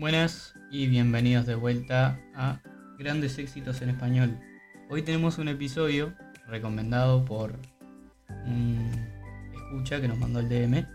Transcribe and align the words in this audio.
Buenas 0.00 0.54
y 0.70 0.86
bienvenidos 0.86 1.44
de 1.44 1.54
vuelta 1.54 2.18
a 2.34 2.58
Grandes 2.98 3.36
Éxitos 3.36 3.82
en 3.82 3.90
Español. 3.90 4.34
Hoy 4.88 5.02
tenemos 5.02 5.36
un 5.36 5.48
episodio 5.48 6.14
recomendado 6.46 7.22
por 7.26 7.52
un 8.46 8.90
escucha 9.54 10.00
que 10.00 10.08
nos 10.08 10.16
mandó 10.16 10.40
el 10.40 10.48
DM. 10.48 10.86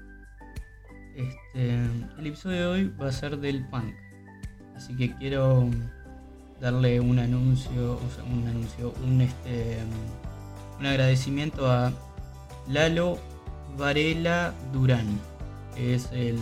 Este, 1.16 1.76
el 2.18 2.26
episodio 2.26 2.62
de 2.62 2.66
hoy 2.66 2.94
va 3.00 3.10
a 3.10 3.12
ser 3.12 3.38
del 3.38 3.64
punk. 3.68 3.94
Así 4.76 4.96
que 4.96 5.16
quiero 5.18 5.70
darle 6.60 7.00
un 7.00 7.20
anuncio, 7.20 7.98
o 7.98 8.10
sea, 8.10 8.24
un 8.24 8.48
anuncio, 8.48 8.92
un 9.06 9.22
este 9.22 9.78
un 10.80 10.86
agradecimiento 10.88 11.70
a 11.70 11.94
Lalo 12.68 13.20
Varela 13.78 14.52
Durán. 14.74 15.06
Que 15.76 15.94
es 15.94 16.10
el 16.12 16.40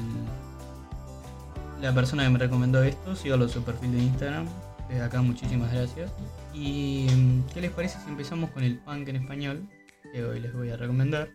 la 1.83 1.93
persona 1.93 2.23
que 2.23 2.29
me 2.29 2.39
recomendó 2.39 2.81
esto, 2.81 3.13
sígalo 3.13 3.49
su 3.49 3.61
perfil 3.61 3.91
de 3.91 4.03
Instagram. 4.03 4.45
Desde 4.87 5.03
acá 5.03 5.21
muchísimas 5.21 5.69
gracias. 5.73 6.13
¿Y 6.53 7.07
qué 7.53 7.59
les 7.59 7.71
parece 7.71 7.99
si 7.99 8.09
empezamos 8.09 8.51
con 8.51 8.63
el 8.63 8.77
punk 8.77 9.09
en 9.09 9.17
español? 9.17 9.67
Que 10.13 10.23
hoy 10.23 10.39
les 10.39 10.53
voy 10.53 10.69
a 10.69 10.77
recomendar. 10.77 11.27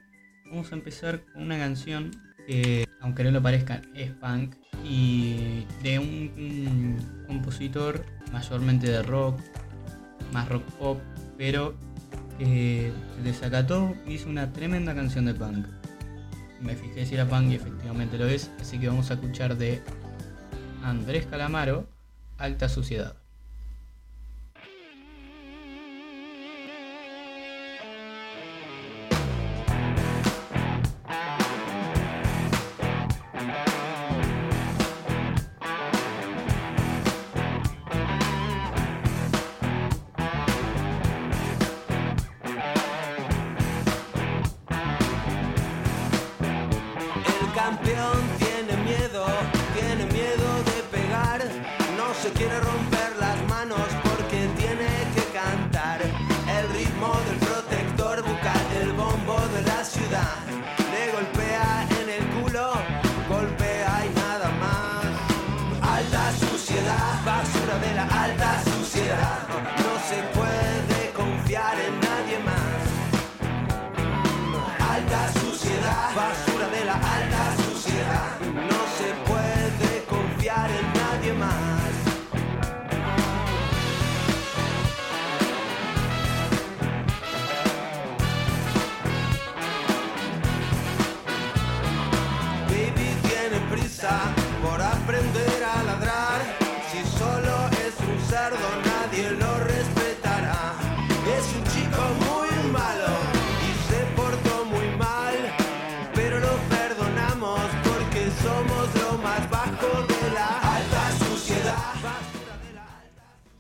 Vamos 0.47 0.73
a 0.73 0.77
empezar 0.77 1.21
con 1.35 1.43
una 1.43 1.59
canción 1.59 2.13
que, 2.47 2.87
aunque 3.03 3.25
no 3.25 3.31
lo 3.31 3.43
parezca, 3.43 3.83
es 3.95 4.11
punk. 4.13 4.55
Y 4.83 5.67
de 5.83 5.99
un, 5.99 6.33
un 6.39 7.27
compositor 7.27 8.03
mayormente 8.33 8.91
de 8.91 9.03
rock, 9.03 9.39
más 10.33 10.49
rock 10.49 10.63
pop, 10.79 10.99
pero 11.37 11.75
que 12.39 12.91
se 13.17 13.23
desacató 13.23 13.95
y 14.07 14.15
hizo 14.15 14.31
una 14.31 14.51
tremenda 14.51 14.95
canción 14.95 15.27
de 15.27 15.35
punk. 15.35 15.67
Me 16.63 16.75
fijé 16.75 17.05
si 17.05 17.17
era 17.17 17.29
punk 17.29 17.51
y 17.51 17.57
efectivamente 17.57 18.17
lo 18.17 18.27
es, 18.27 18.51
así 18.59 18.79
que 18.79 18.89
vamos 18.89 19.11
a 19.11 19.15
escuchar 19.15 19.59
de 19.59 19.83
Andrés 20.83 21.27
Calamaro, 21.27 21.87
Alta 22.39 22.69
Suciedad. 22.69 23.17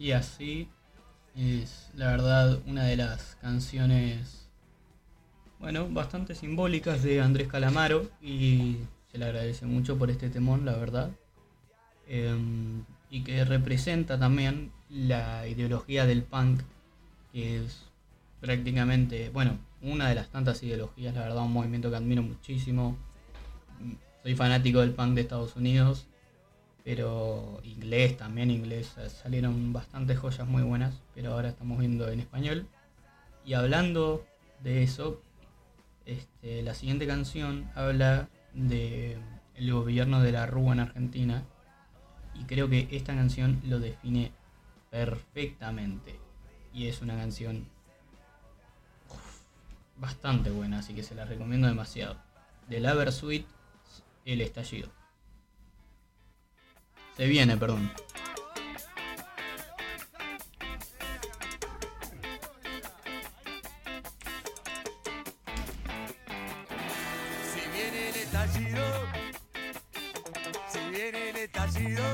Y 0.08 0.12
así 0.12 0.68
es 1.36 1.90
la 1.94 2.06
verdad 2.06 2.60
una 2.66 2.84
de 2.84 2.96
las 2.96 3.36
canciones, 3.42 4.48
bueno, 5.60 5.86
bastante 5.90 6.34
simbólicas 6.34 7.02
de 7.02 7.20
Andrés 7.20 7.46
Calamaro 7.46 8.10
y 8.22 8.78
se 9.12 9.18
le 9.18 9.26
agradece 9.26 9.66
mucho 9.66 9.98
por 9.98 10.10
este 10.10 10.30
temón, 10.30 10.64
la 10.64 10.76
verdad. 10.76 11.10
Em, 12.06 12.84
y 13.10 13.22
que 13.22 13.44
representa 13.44 14.18
también 14.18 14.72
la 14.88 15.46
ideología 15.46 16.06
del 16.06 16.22
punk, 16.22 16.62
que 17.30 17.58
es 17.58 17.82
prácticamente, 18.40 19.28
bueno, 19.28 19.58
una 19.82 20.08
de 20.08 20.14
las 20.14 20.30
tantas 20.30 20.62
ideologías, 20.62 21.14
la 21.14 21.20
verdad, 21.20 21.44
un 21.44 21.52
movimiento 21.52 21.90
que 21.90 21.96
admiro 21.96 22.22
muchísimo. 22.22 22.96
Soy 24.22 24.34
fanático 24.34 24.80
del 24.80 24.92
punk 24.92 25.16
de 25.16 25.20
Estados 25.20 25.54
Unidos, 25.54 26.06
pero 26.88 27.60
inglés 27.64 28.16
también, 28.16 28.50
inglés, 28.50 28.94
salieron 29.22 29.74
bastantes 29.74 30.18
joyas 30.18 30.48
muy 30.48 30.62
buenas, 30.62 30.94
pero 31.14 31.34
ahora 31.34 31.50
estamos 31.50 31.78
viendo 31.78 32.08
en 32.08 32.18
español. 32.18 32.66
Y 33.44 33.52
hablando 33.52 34.24
de 34.62 34.84
eso, 34.84 35.20
este, 36.06 36.62
la 36.62 36.72
siguiente 36.72 37.06
canción 37.06 37.70
habla 37.74 38.30
de 38.54 39.18
el 39.54 39.70
gobierno 39.70 40.22
de 40.22 40.32
la 40.32 40.46
Rúa 40.46 40.72
en 40.72 40.80
Argentina 40.80 41.42
y 42.34 42.44
creo 42.44 42.70
que 42.70 42.88
esta 42.90 43.14
canción 43.14 43.60
lo 43.66 43.80
define 43.80 44.32
perfectamente 44.88 46.18
y 46.72 46.86
es 46.86 47.02
una 47.02 47.16
canción 47.16 47.66
bastante 49.98 50.48
buena, 50.48 50.78
así 50.78 50.94
que 50.94 51.02
se 51.02 51.14
la 51.14 51.26
recomiendo 51.26 51.68
demasiado. 51.68 52.16
De 52.66 52.80
la 52.80 52.92
El 54.24 54.40
estallido. 54.40 54.97
Se 57.18 57.26
viene, 57.26 57.56
perdón. 57.56 57.90
Si 67.42 67.60
viene 67.74 68.08
el 68.10 68.14
estallido, 68.14 68.84
si 70.72 70.78
viene 70.90 71.30
el 71.30 71.36
estallido 71.38 72.07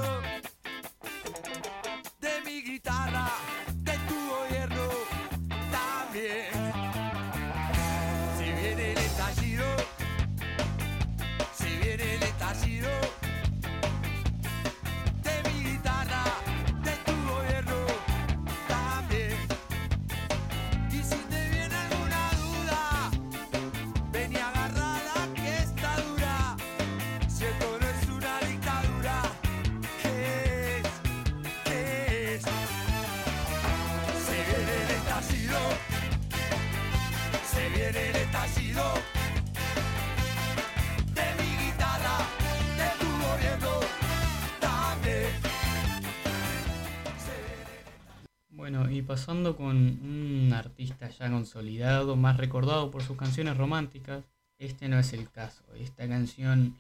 Bueno, 48.65 48.91
y 48.91 49.03
pasando 49.03 49.59
con 49.59 49.77
un 49.77 50.51
artista 50.55 51.11
ya 51.11 51.31
consolidado, 51.31 52.17
más 52.17 52.39
recordado 52.39 52.91
por 52.91 53.03
sus 53.03 53.15
canciones 53.15 53.59
románticas, 53.59 54.25
este 54.57 54.89
no 54.89 54.99
es 54.99 55.13
el 55.13 55.31
caso. 55.31 55.63
Esta 55.75 56.09
canción 56.09 56.75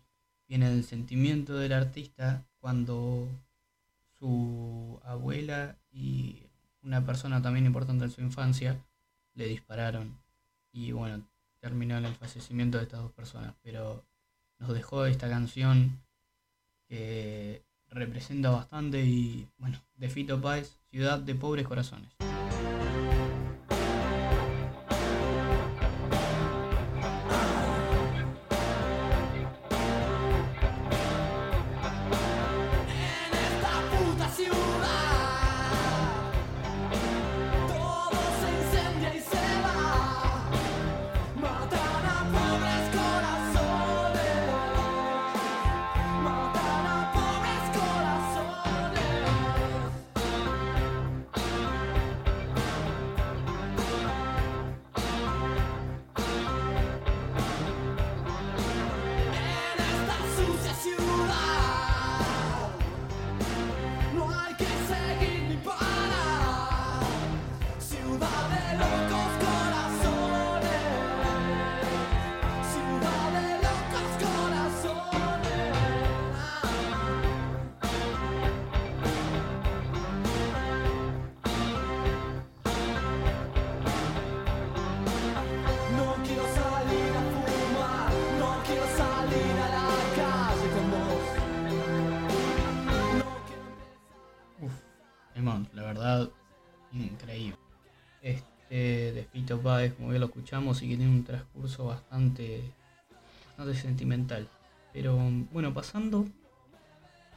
viene 0.48 0.70
del 0.70 0.82
sentimiento 0.82 1.58
del 1.58 1.75
artista 1.75 2.42
cuando 2.58 3.28
su 4.19 4.98
abuela 5.04 5.76
y 5.92 6.44
una 6.81 7.04
persona 7.04 7.42
también 7.42 7.66
importante 7.66 8.06
en 8.06 8.10
su 8.10 8.22
infancia 8.22 8.82
le 9.34 9.46
dispararon. 9.46 10.16
Y 10.72 10.92
bueno, 10.92 11.22
terminó 11.60 11.98
en 11.98 12.06
el 12.06 12.14
fallecimiento 12.14 12.78
de 12.78 12.84
estas 12.84 13.02
dos 13.02 13.12
personas. 13.12 13.52
Pero 13.62 14.02
nos 14.58 14.72
dejó 14.72 15.04
esta 15.04 15.28
canción 15.28 16.00
que 16.88 17.62
representa 17.94 18.50
bastante 18.50 19.00
y 19.05 19.46
bueno, 19.58 19.79
de 19.96 20.08
Fito 20.08 20.41
Páez, 20.41 20.76
Ciudad 20.91 21.19
de 21.19 21.35
Pobres 21.35 21.67
Corazones. 21.67 22.11
Como 99.62 100.12
ya 100.12 100.18
lo 100.18 100.26
escuchamos, 100.26 100.82
y 100.82 100.88
que 100.88 100.96
tiene 100.96 101.10
un 101.10 101.24
transcurso 101.24 101.86
bastante, 101.86 102.62
bastante 103.48 103.74
sentimental. 103.74 104.48
Pero 104.92 105.18
bueno, 105.52 105.74
pasando 105.74 106.26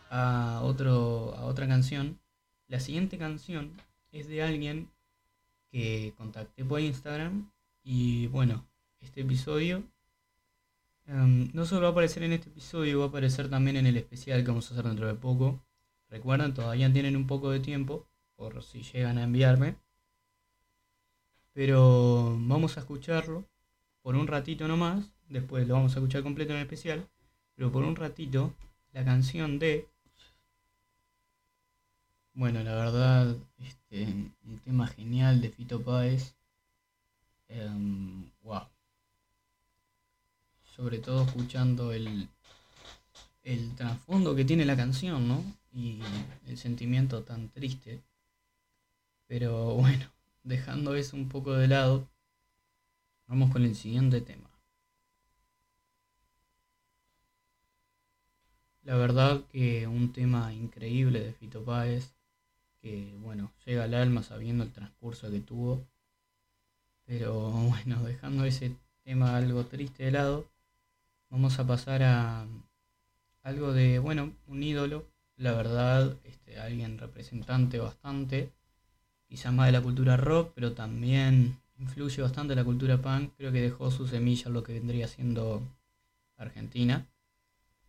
a, 0.10 0.62
otro, 0.64 1.36
a 1.36 1.46
otra 1.46 1.68
canción. 1.68 2.20
La 2.68 2.80
siguiente 2.80 3.18
canción 3.18 3.72
es 4.12 4.28
de 4.28 4.44
alguien 4.44 4.90
que 5.72 6.14
contacté 6.18 6.64
por 6.66 6.80
Instagram. 6.80 7.50
Y 7.84 8.28
bueno, 8.28 8.66
este 9.00 9.22
episodio 9.22 9.84
em, 11.06 11.50
no 11.54 11.66
solo 11.66 11.84
va 11.84 11.88
a 11.90 11.92
aparecer 11.92 12.24
en 12.24 12.34
este 12.34 12.50
episodio, 12.50 13.00
va 13.00 13.06
a 13.06 13.08
aparecer 13.10 13.50
también 13.50 13.78
en 13.78 13.88
el 13.88 13.98
especial 13.98 14.42
que 14.42 14.50
vamos 14.50 14.70
a 14.70 14.74
hacer 14.74 14.86
dentro 14.86 15.08
de 15.08 15.16
poco. 15.16 15.64
Recuerden, 16.10 16.54
todavía 16.54 16.92
tienen 16.92 17.16
un 17.16 17.28
poco 17.28 17.52
de 17.52 17.60
tiempo 17.60 18.08
por 18.36 18.64
si 18.64 18.84
llegan 18.84 19.18
a 19.18 19.24
enviarme. 19.24 19.76
Pero 21.58 22.38
vamos 22.40 22.78
a 22.78 22.82
escucharlo 22.82 23.44
por 24.04 24.16
un 24.16 24.28
ratito 24.28 24.68
nomás. 24.68 25.12
Después 25.28 25.68
lo 25.68 25.74
vamos 25.74 25.96
a 25.96 25.96
escuchar 25.98 26.22
completo 26.22 26.52
en 26.52 26.58
el 26.58 26.66
especial. 26.66 27.10
Pero 27.56 27.72
por 27.72 27.84
un 27.84 27.96
ratito, 27.96 28.54
la 28.94 29.04
canción 29.04 29.58
de. 29.58 29.88
Bueno, 32.36 32.62
la 32.62 32.76
verdad, 32.76 33.36
este, 33.58 34.04
un 34.04 34.60
tema 34.64 34.86
genial 34.86 35.42
de 35.42 35.50
Fito 35.50 35.82
Páez. 35.82 36.36
Em, 37.48 38.30
wow. 38.44 38.68
Sobre 40.76 41.00
todo 41.00 41.24
escuchando 41.24 41.92
el, 41.92 42.30
el 43.42 43.76
trasfondo 43.76 44.36
que 44.36 44.46
tiene 44.46 44.64
la 44.64 44.78
canción, 44.78 45.28
¿no? 45.28 45.44
Y 45.74 46.02
el 46.46 46.60
sentimiento 46.60 47.24
tan 47.24 47.50
triste. 47.50 48.04
Pero 49.26 49.74
bueno, 49.74 50.06
dejando 50.48 50.96
eso 50.96 51.16
un 51.16 51.28
poco 51.28 51.54
de 51.54 51.68
lado, 51.68 52.08
vamos 53.28 53.52
con 53.52 53.64
el 53.64 53.76
siguiente 53.76 54.22
tema. 54.22 54.50
La 58.84 58.96
verdad 58.96 59.44
que 59.52 59.86
un 59.86 60.14
tema 60.14 60.54
increíble 60.54 61.20
de 61.20 61.34
Fito 61.34 61.64
Páez, 61.64 62.14
que 62.82 63.14
bueno, 63.20 63.52
llega 63.66 63.84
al 63.84 63.94
alma 63.94 64.24
sabiendo 64.24 64.64
el 64.64 64.72
transcurso 64.72 65.30
que 65.30 65.42
tuvo. 65.42 65.86
Pero 67.06 67.52
bueno, 67.52 68.02
dejando 68.04 68.46
ese 68.46 68.74
tema 69.04 69.36
algo 69.36 69.66
triste 69.66 70.06
de 70.06 70.12
lado, 70.12 70.48
vamos 71.30 71.60
a 71.60 71.68
pasar 71.68 72.04
a 72.04 72.48
algo 73.44 73.74
de, 73.74 74.00
bueno, 74.00 74.34
un 74.48 74.64
ídolo, 74.64 75.06
la 75.36 75.52
verdad, 75.52 76.18
este, 76.24 76.58
alguien 76.60 76.98
representante 76.98 77.80
bastante, 77.80 78.52
quizás 79.28 79.54
más 79.54 79.68
de 79.68 79.74
la 79.74 79.82
cultura 79.82 80.18
rock, 80.18 80.52
pero 80.56 80.74
también 80.74 81.58
influye 81.78 82.22
bastante 82.22 82.56
la 82.56 82.64
cultura 82.64 83.02
punk, 83.02 83.34
creo 83.38 83.52
que 83.52 83.62
dejó 83.62 83.92
su 83.92 84.08
semilla 84.08 84.50
lo 84.50 84.64
que 84.64 84.74
vendría 84.74 85.08
siendo 85.08 85.62
Argentina. 86.38 87.06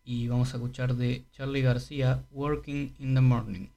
Y 0.04 0.28
vamos 0.28 0.52
a 0.52 0.56
escuchar 0.56 0.94
de 0.94 1.24
Charlie 1.32 1.62
García, 1.62 2.24
Working 2.30 2.94
in 2.98 3.14
the 3.14 3.20
Morning. 3.20 3.68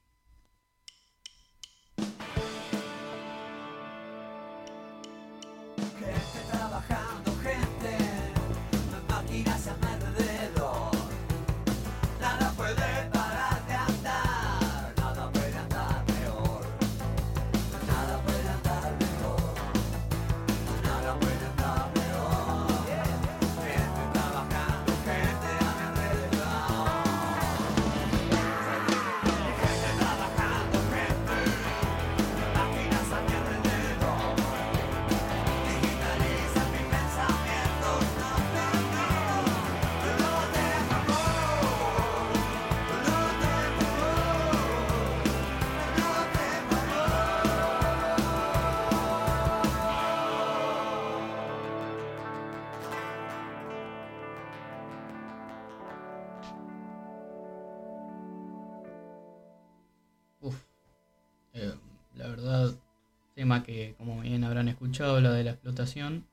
Que 63.62 63.94
como 63.98 64.20
bien 64.22 64.44
habrán 64.44 64.68
escuchado, 64.68 65.20
la 65.20 65.32
de 65.32 65.44
la 65.44 65.52
explotación. 65.52 66.26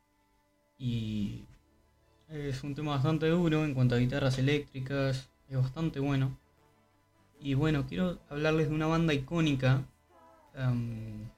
Y 0.78 1.44
es 2.30 2.64
un 2.64 2.76
tema 2.76 2.92
bastante 2.92 3.28
duro 3.28 3.66
en 3.66 3.74
cuanto 3.74 3.96
a 3.96 3.98
guitarras 3.98 4.38
eléctricas, 4.40 5.30
es 5.50 5.58
bastante 5.58 6.00
bueno. 6.00 6.38
Y 7.42 7.54
bueno, 7.54 7.86
quiero 7.88 8.20
hablarles 8.30 8.70
de 8.70 8.76
una 8.76 8.88
banda 8.88 9.14
icónica, 9.14 9.84
em, 10.56 11.30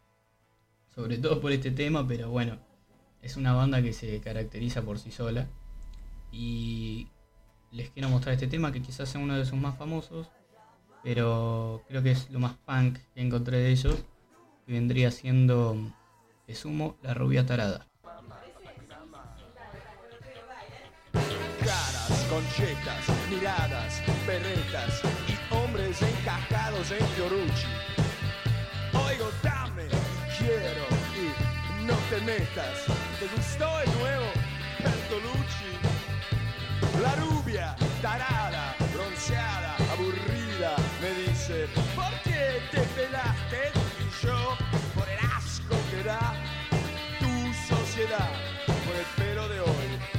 sobre 0.94 1.18
todo 1.18 1.40
por 1.42 1.52
este 1.52 1.72
tema, 1.72 2.08
pero 2.08 2.30
bueno, 2.30 2.58
es 3.22 3.38
una 3.38 3.54
banda 3.54 3.82
que 3.82 3.94
se 3.94 4.20
caracteriza 4.22 4.82
por 4.82 5.00
sí 5.00 5.12
sola. 5.12 5.48
Y 6.32 7.08
les 7.72 7.90
quiero 7.92 8.10
mostrar 8.10 8.34
este 8.34 8.48
tema 8.48 8.72
que 8.72 8.82
quizás 8.82 9.10
sea 9.10 9.22
uno 9.22 9.36
de 9.38 9.46
sus 9.46 9.60
más 9.60 9.78
famosos, 9.78 10.30
pero 11.04 11.84
creo 11.88 12.04
que 12.04 12.12
es 12.12 12.30
lo 12.32 12.40
más 12.40 12.56
punk 12.66 12.98
que 13.14 13.22
encontré 13.22 13.58
de 13.58 13.72
ellos, 13.72 14.04
que 14.72 14.76
vendría 14.76 15.12
siendo 15.12 15.76
de 16.48 16.56
sumo 16.56 16.96
la 17.04 17.14
rubia 17.14 17.46
tarada. 17.46 17.88
caras, 21.60 22.28
conchetas, 22.30 23.04
miradas, 23.30 24.02
berretas 24.26 25.02
y 25.28 25.54
hombres 25.54 26.02
encajados 26.02 26.90
en 26.92 27.06
Fiorucci. 27.16 27.68
Oigo, 28.94 29.30
dame, 29.44 29.88
quiero 30.38 30.86
y 31.20 31.86
no 31.86 31.96
te 32.10 32.22
metas. 32.22 32.86
¿Te 33.20 33.28
gustó 33.36 33.68
el 33.82 33.92
nuevo 34.00 34.28
Bertolucci? 34.84 35.72
La 37.02 37.16
rubia, 37.18 37.76
tarada, 38.02 38.76
bronceada, 38.94 39.61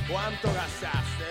cuánto 0.09 0.49
gastaste. 0.53 1.23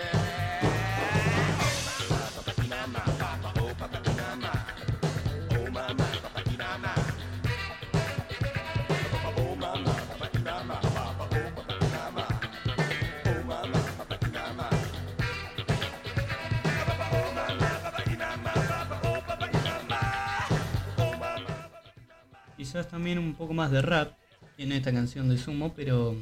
Quizás 22.56 22.88
también 22.88 23.18
un 23.18 23.34
poco 23.34 23.52
más 23.52 23.70
de 23.70 23.82
rap 23.82 24.12
en 24.56 24.72
esta 24.72 24.92
canción 24.92 25.28
de 25.28 25.36
Sumo, 25.36 25.74
pero 25.74 26.16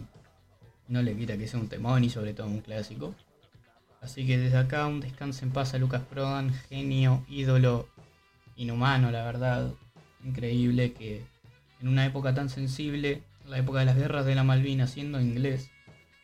no 0.90 1.02
le 1.02 1.16
quita 1.16 1.38
que 1.38 1.46
sea 1.46 1.60
un 1.60 1.68
temón 1.68 2.04
y 2.04 2.10
sobre 2.10 2.34
todo 2.34 2.48
un 2.48 2.60
clásico. 2.60 3.14
Así 4.02 4.26
que 4.26 4.38
desde 4.38 4.58
acá 4.58 4.86
un 4.86 5.00
descanso 5.00 5.44
en 5.44 5.52
paz 5.52 5.72
a 5.72 5.78
Lucas 5.78 6.02
Prodan, 6.02 6.52
genio, 6.68 7.24
ídolo, 7.28 7.88
inhumano, 8.56 9.10
la 9.10 9.24
verdad. 9.24 9.72
Increíble 10.24 10.92
que 10.92 11.22
en 11.80 11.88
una 11.88 12.04
época 12.04 12.34
tan 12.34 12.50
sensible, 12.50 13.22
la 13.46 13.58
época 13.58 13.78
de 13.80 13.86
las 13.86 13.96
guerras 13.96 14.26
de 14.26 14.34
la 14.34 14.44
Malvina, 14.44 14.86
siendo 14.86 15.20
inglés, 15.20 15.70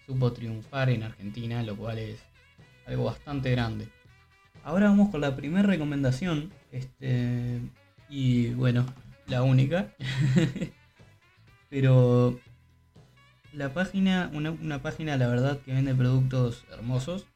supo 0.05 0.33
triunfar 0.33 0.91
en 0.91 1.05
Argentina, 1.05 1.63
lo 1.63 1.77
cual 1.77 1.99
es 1.99 2.19
algo 2.87 3.05
bastante 3.05 3.51
grande. 3.53 3.89
Ahora 4.65 4.89
vamos 4.89 5.11
con 5.11 5.21
la 5.21 5.37
primera 5.37 5.67
recomendación. 5.67 6.51
Este, 6.73 7.61
y 8.09 8.49
bueno, 8.49 8.85
la 9.29 9.43
única. 9.43 9.95
Pero 11.71 12.39
la 13.57 13.73
página, 13.73 14.31
una, 14.35 14.51
una 14.51 14.83
página 14.83 15.17
la 15.17 15.29
verdad 15.29 15.59
que 15.61 15.73
vende 15.73 15.95
productos 15.95 16.65
hermosos, 16.73 17.27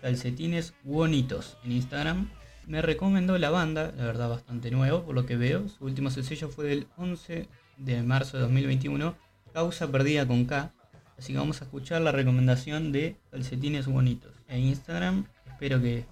calcetines 0.00 0.74
bonitos 0.82 1.56
en 1.64 1.72
Instagram. 1.72 2.28
Me 2.66 2.82
recomendó 2.82 3.38
la 3.38 3.50
banda, 3.50 3.92
la 3.96 4.04
verdad 4.04 4.28
bastante 4.28 4.70
nuevo 4.70 5.04
por 5.04 5.14
lo 5.14 5.24
que 5.24 5.36
veo. 5.36 5.68
Su 5.68 5.84
último 5.84 6.10
sencillo 6.10 6.48
fue 6.48 6.66
del 6.66 6.86
11 6.96 7.48
de 7.76 8.02
marzo 8.02 8.36
de 8.36 8.42
2021, 8.42 9.14
Causa 9.52 9.90
Perdida 9.90 10.26
con 10.26 10.44
K. 10.46 10.72
Así 11.16 11.32
que 11.32 11.38
vamos 11.38 11.60
a 11.62 11.64
escuchar 11.64 12.02
la 12.02 12.10
recomendación 12.10 12.90
de 12.90 13.16
calcetines 13.30 13.86
bonitos 13.86 14.32
en 14.48 14.60
Instagram. 14.60 15.26
Espero 15.46 15.80
que 15.80 16.04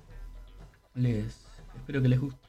les, 0.95 1.45
espero 1.76 2.00
que 2.02 2.09
les 2.09 2.21
guste. 2.21 2.39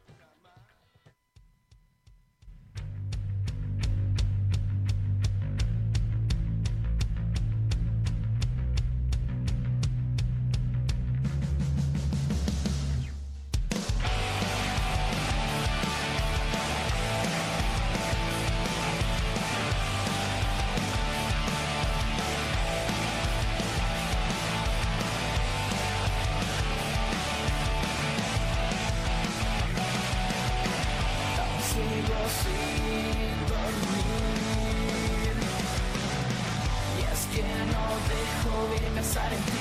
De 38.69 38.77
pensar 38.95 39.33
en 39.33 39.41
ti 39.43 39.51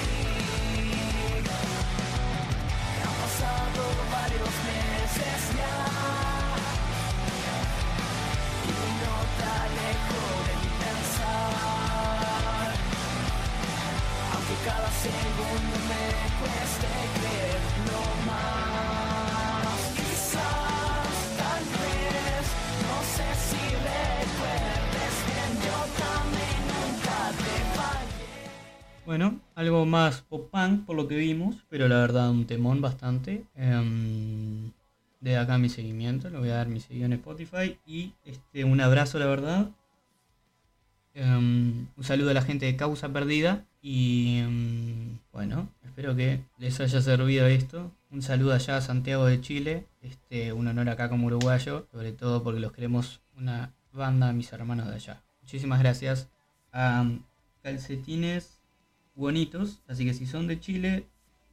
Han 3.03 3.15
pasado 3.23 3.83
varios 4.13 4.55
meses 4.71 5.41
ya 5.59 5.77
Y 8.69 8.79
no 9.01 9.15
te 9.37 9.45
alejo 9.65 10.23
de 10.47 10.55
mi 10.61 10.71
pensar 10.85 12.71
Aunque 14.35 14.57
cada 14.69 14.91
segundo 15.07 15.75
me 15.91 16.05
cueste 16.41 16.89
creerlo 17.17 18.01
más 18.27 18.80
Bueno, 29.11 29.41
algo 29.57 29.87
más 29.87 30.21
pop 30.21 30.53
punk 30.53 30.87
por 30.87 30.95
lo 30.95 31.09
que 31.09 31.17
vimos, 31.17 31.57
pero 31.69 31.89
la 31.89 31.97
verdad 31.97 32.31
un 32.31 32.47
temón 32.47 32.81
bastante. 32.81 33.45
Em, 33.57 34.71
de 35.21 35.37
acá 35.37 35.59
mi 35.59 35.69
seguimiento, 35.69 36.31
le 36.31 36.39
voy 36.39 36.51
a 36.51 36.55
dar 36.55 36.69
mi 36.69 36.79
seguido 36.79 37.07
en 37.07 37.15
Spotify 37.15 37.77
y 37.85 38.13
este, 38.25 38.63
un 38.63 38.81
abrazo 38.81 39.19
la 39.19 39.27
verdad. 39.27 39.71
Em, 41.15 41.89
un 41.97 42.05
saludo 42.05 42.31
a 42.31 42.35
la 42.35 42.43
gente 42.43 42.67
de 42.67 42.77
Causa 42.77 43.13
Perdida 43.13 43.67
y 43.83 44.39
em, 44.45 45.19
bueno, 45.33 45.69
espero 45.85 46.15
que 46.15 46.45
les 46.59 46.79
haya 46.79 47.01
servido 47.01 47.49
esto. 47.49 47.91
Un 48.13 48.23
saludo 48.23 48.53
allá 48.55 48.77
a 48.77 48.81
Santiago 48.81 49.27
de 49.27 49.41
Chile, 49.41 49.87
este, 50.03 50.53
un 50.53 50.69
honor 50.69 50.89
acá 50.89 51.09
como 51.09 51.27
uruguayo, 51.27 51.89
sobre 51.91 52.13
todo 52.13 52.45
porque 52.45 52.61
los 52.61 52.71
queremos 52.71 53.21
una 53.37 53.73
banda, 53.93 54.33
mis 54.33 54.53
hermanos 54.53 54.87
de 54.87 54.95
allá. 54.95 55.21
Muchísimas 55.43 55.81
gracias 55.81 56.29
a 56.73 57.11
Calcetines 57.65 58.60
bonitos, 59.15 59.81
así 59.87 60.05
que 60.05 60.15
si 60.15 60.27
son 60.27 60.47
de 60.47 60.61
Chile, 60.61 61.07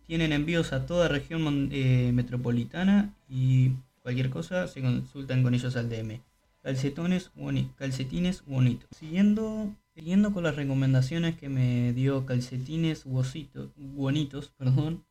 tienen 0.06 0.32
envíos 0.34 0.74
a 0.74 0.86
toda 0.86 1.08
región 1.08 1.70
eh, 1.72 2.12
metropolitana 2.14 3.14
y 3.30 3.72
cualquier 4.02 4.30
cosa 4.30 4.68
se 4.68 4.82
consultan 4.82 5.44
con 5.44 5.54
ellos 5.54 5.76
al 5.76 5.90
DM. 5.90 6.22
Calcetones 6.64 7.32
boni- 7.36 7.72
calcetines 7.78 8.44
bonitos. 8.46 8.88
Siguiendo, 8.98 9.74
siguiendo 9.96 10.34
con 10.34 10.44
las 10.44 10.56
recomendaciones 10.56 11.36
que 11.38 11.50
me 11.50 11.94
dio 11.94 12.26
Calcetines 12.26 13.04
bonitos, 13.06 14.50
perdón, 14.58 15.04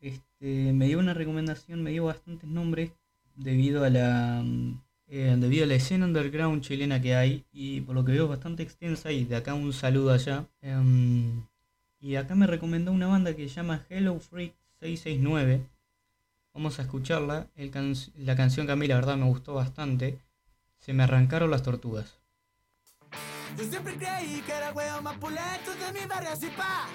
este, 0.00 0.72
me 0.72 0.86
dio 0.86 0.98
una 0.98 1.14
recomendación, 1.14 1.82
me 1.82 1.90
dio 1.90 2.04
bastantes 2.04 2.48
nombres 2.48 2.92
debido 3.36 3.84
a 3.84 3.90
la 3.90 4.42
mm, 4.44 4.80
eh, 5.08 5.36
debido 5.38 5.64
a 5.64 5.66
la 5.66 5.74
escena 5.74 6.06
underground 6.06 6.62
chilena 6.62 7.00
que 7.00 7.14
hay 7.14 7.44
y 7.52 7.80
por 7.82 7.94
lo 7.94 8.04
que 8.04 8.12
veo 8.12 8.28
bastante 8.28 8.62
extensa 8.62 9.12
y 9.12 9.24
de 9.24 9.36
acá 9.36 9.54
un 9.54 9.72
saludo 9.72 10.12
allá. 10.12 10.46
Em, 10.62 11.42
y 12.02 12.16
acá 12.16 12.34
me 12.34 12.46
recomendó 12.46 12.92
una 12.92 13.06
banda 13.06 13.34
que 13.34 13.48
se 13.48 13.54
llama 13.54 13.86
Hello 13.88 14.18
Freak 14.18 14.54
669. 14.80 15.64
Vamos 16.52 16.78
a 16.78 16.82
escucharla. 16.82 17.46
El 17.54 17.70
can- 17.70 17.94
la 18.16 18.36
canción 18.36 18.66
que 18.66 18.72
a 18.72 18.76
mí 18.76 18.86
la 18.88 18.96
verdad 18.96 19.16
me 19.16 19.24
gustó 19.26 19.54
bastante. 19.54 20.18
Se 20.80 20.92
me 20.92 21.04
arrancaron 21.04 21.50
las 21.50 21.62
tortugas. 21.62 22.18
Yo 23.56 23.64
siempre 23.64 23.94
creí 23.96 24.42
que 24.44 24.52
era 24.52 24.72
huevo 24.72 25.00
más 25.02 25.16
pulento 25.18 25.70
de 25.74 25.92
mi 26.00 26.04
barrio 26.06 26.30
así 26.30 26.48
pa. 26.56 26.86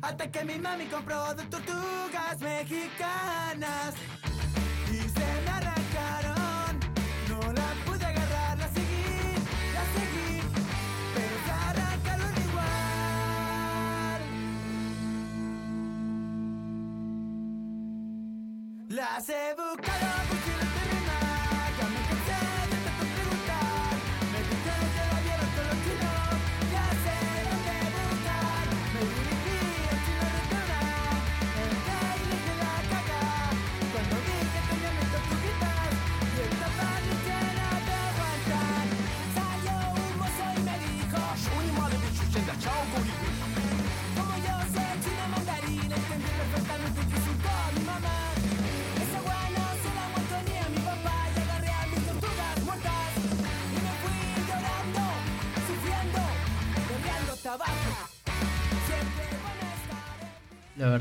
Hasta 0.00 0.30
que 0.30 0.44
mi 0.44 0.58
mami 0.58 0.86
compró 0.86 1.34
dos 1.34 1.48
tortugas 1.50 2.40
mexicanas 2.40 3.94
Las 19.14 19.28
he 19.28 19.54
buscado 19.54 20.06
por 20.16 20.21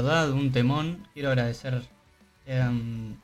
verdad, 0.01 0.31
un 0.31 0.51
temón. 0.51 1.07
Quiero 1.13 1.29
agradecer 1.29 1.83
em, 2.45 3.15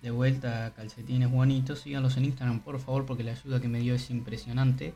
de 0.00 0.10
vuelta 0.10 0.66
a 0.66 0.74
Calcetines 0.74 1.30
Bonitos. 1.30 1.80
Síganlos 1.80 2.16
en 2.16 2.26
Instagram, 2.26 2.60
por 2.60 2.78
favor, 2.78 3.04
porque 3.04 3.24
la 3.24 3.32
ayuda 3.32 3.60
que 3.60 3.68
me 3.68 3.80
dio 3.80 3.94
es 3.94 4.10
impresionante. 4.10 4.94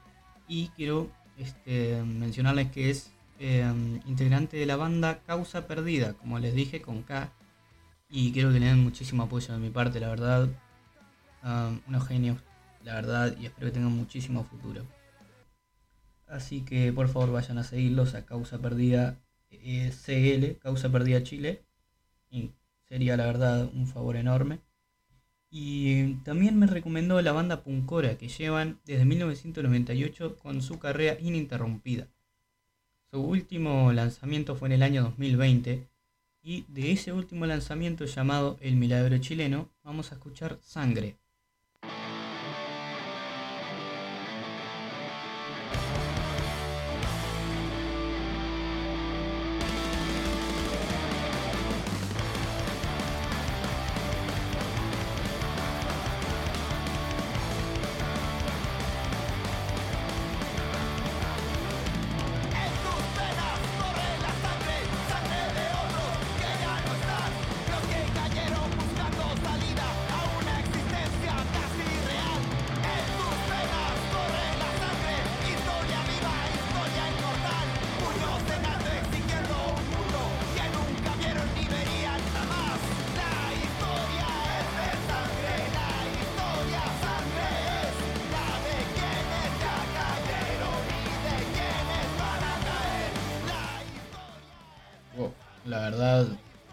Y 0.48 0.68
quiero 0.68 1.10
este, 1.36 2.02
mencionarles 2.04 2.70
que 2.70 2.90
es 2.90 3.10
eh, 3.40 3.64
integrante 4.06 4.56
de 4.56 4.66
la 4.66 4.76
banda 4.76 5.18
Causa 5.26 5.66
Perdida, 5.66 6.14
como 6.14 6.38
les 6.38 6.54
dije, 6.54 6.80
con 6.80 7.02
K. 7.02 7.32
Y 8.08 8.32
quiero 8.32 8.52
que 8.52 8.60
le 8.60 8.66
den 8.66 8.84
muchísimo 8.84 9.24
apoyo 9.24 9.52
de 9.52 9.58
mi 9.58 9.70
parte, 9.70 9.98
la 9.98 10.08
verdad. 10.08 10.48
Unos 11.86 12.06
genios, 12.08 12.38
la 12.84 12.94
verdad, 12.94 13.36
y 13.40 13.46
espero 13.46 13.68
que 13.68 13.74
tengan 13.74 13.92
muchísimo 13.92 14.44
futuro. 14.44 14.84
Así 16.28 16.62
que 16.62 16.92
por 16.92 17.08
favor 17.08 17.30
vayan 17.30 17.58
a 17.58 17.62
seguirlos 17.62 18.16
a 18.16 18.26
Causa 18.26 18.58
Perdida 18.58 19.16
CL, 19.50 20.58
Causa 20.58 20.90
Perdida 20.90 21.22
Chile. 21.22 21.64
Y 22.30 22.52
sería 22.88 23.16
la 23.16 23.26
verdad 23.26 23.70
un 23.74 23.86
favor 23.86 24.16
enorme. 24.16 24.60
Y 25.50 26.14
también 26.24 26.58
me 26.58 26.66
recomendó 26.66 27.20
la 27.22 27.32
banda 27.32 27.62
Puncora, 27.62 28.18
que 28.18 28.28
llevan 28.28 28.80
desde 28.84 29.04
1998 29.04 30.36
con 30.36 30.60
su 30.60 30.78
carrera 30.78 31.18
ininterrumpida. 31.20 32.08
Su 33.10 33.20
último 33.22 33.92
lanzamiento 33.92 34.56
fue 34.56 34.68
en 34.68 34.72
el 34.72 34.82
año 34.82 35.02
2020 35.02 35.88
y 36.42 36.64
de 36.68 36.92
ese 36.92 37.12
último 37.12 37.46
lanzamiento 37.46 38.04
llamado 38.04 38.56
El 38.60 38.76
Milagro 38.76 39.16
Chileno 39.18 39.70
vamos 39.82 40.12
a 40.12 40.16
escuchar 40.16 40.58
Sangre. 40.60 41.16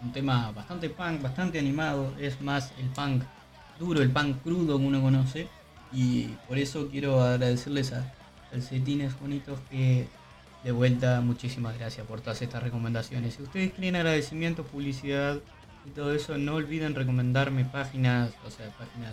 Un 0.02 0.12
tema 0.12 0.50
bastante 0.52 0.90
punk, 0.90 1.22
bastante 1.22 1.58
animado. 1.58 2.14
Es 2.18 2.40
más 2.40 2.72
el 2.78 2.88
punk 2.88 3.24
duro, 3.78 4.02
el 4.02 4.10
punk 4.10 4.42
crudo 4.42 4.78
que 4.78 4.84
uno 4.84 5.00
conoce. 5.02 5.48
Y 5.92 6.24
por 6.48 6.58
eso 6.58 6.88
quiero 6.90 7.22
agradecerles 7.22 7.92
a 7.92 8.12
Calcetines 8.50 9.18
Bonitos 9.18 9.58
que 9.70 10.06
de 10.64 10.72
vuelta 10.72 11.20
muchísimas 11.20 11.78
gracias 11.78 12.06
por 12.06 12.20
todas 12.20 12.40
estas 12.42 12.62
recomendaciones. 12.62 13.34
Si 13.34 13.42
ustedes 13.42 13.72
quieren 13.72 13.96
agradecimientos, 13.96 14.66
publicidad 14.66 15.38
y 15.86 15.90
todo 15.90 16.14
eso, 16.14 16.38
no 16.38 16.54
olviden 16.54 16.94
recomendarme 16.94 17.64
páginas, 17.64 18.30
o 18.46 18.50
sea, 18.50 18.70
páginas. 18.78 19.12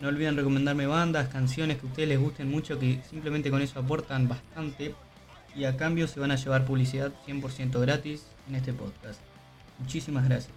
No 0.00 0.08
olviden 0.08 0.36
recomendarme 0.36 0.86
bandas, 0.86 1.28
canciones 1.28 1.78
que 1.78 1.86
ustedes 1.86 2.08
les 2.08 2.18
gusten 2.18 2.50
mucho, 2.50 2.78
que 2.78 3.00
simplemente 3.08 3.50
con 3.50 3.62
eso 3.62 3.78
aportan 3.78 4.28
bastante 4.28 4.94
y 5.54 5.64
a 5.64 5.76
cambio 5.76 6.08
se 6.08 6.18
van 6.18 6.32
a 6.32 6.36
llevar 6.36 6.64
publicidad 6.64 7.12
100% 7.26 7.80
gratis 7.80 8.26
en 8.48 8.56
este 8.56 8.72
podcast. 8.72 9.20
Muchísimas 9.82 10.24
gracias. 10.24 10.54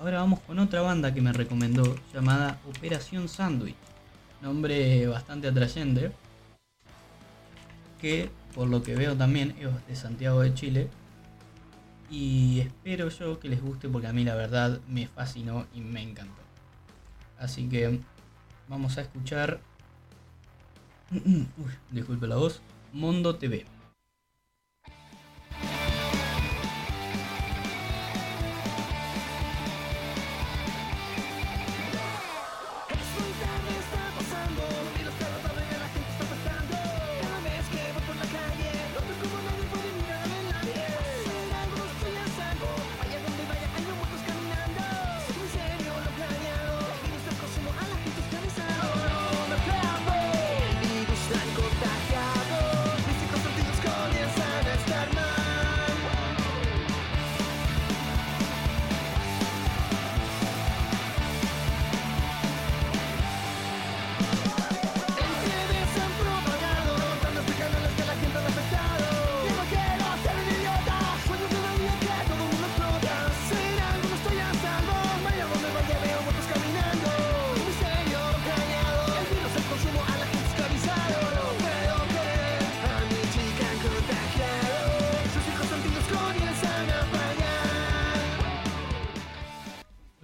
Ahora 0.00 0.20
vamos 0.20 0.40
con 0.40 0.58
otra 0.58 0.80
banda 0.80 1.12
que 1.12 1.20
me 1.20 1.34
recomendó 1.34 1.94
llamada 2.14 2.58
Operación 2.66 3.28
Sandwich. 3.28 3.76
Nombre 4.40 5.06
bastante 5.06 5.48
atrayente. 5.48 6.12
Que 8.00 8.30
por 8.54 8.68
lo 8.68 8.82
que 8.82 8.94
veo 8.94 9.14
también 9.14 9.54
es 9.60 9.68
de 9.86 9.96
Santiago 9.96 10.40
de 10.40 10.54
Chile. 10.54 10.88
Y 12.10 12.60
espero 12.60 13.10
yo 13.10 13.38
que 13.38 13.50
les 13.50 13.60
guste 13.60 13.90
porque 13.90 14.06
a 14.06 14.14
mí 14.14 14.24
la 14.24 14.34
verdad 14.34 14.80
me 14.88 15.06
fascinó 15.06 15.66
y 15.74 15.82
me 15.82 16.02
encantó. 16.02 16.40
Así 17.38 17.68
que 17.68 18.00
vamos 18.66 18.96
a 18.96 19.02
escuchar... 19.02 19.60
Uy, 21.12 21.70
disculpe 21.90 22.26
la 22.26 22.36
voz. 22.36 22.62
Mondo 22.94 23.36
TV. 23.36 23.66